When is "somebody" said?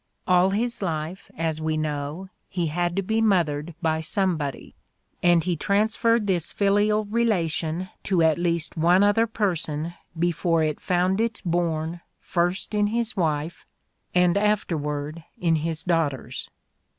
4.01-4.73